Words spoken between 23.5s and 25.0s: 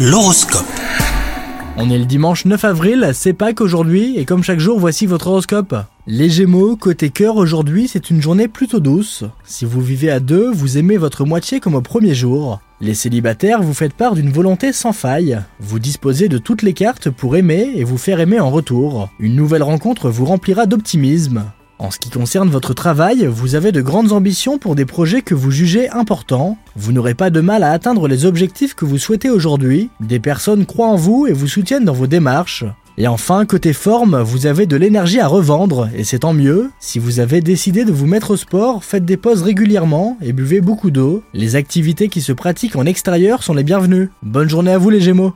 avez de grandes ambitions pour des